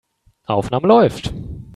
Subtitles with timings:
[0.47, 1.31] Aufnahme läuft.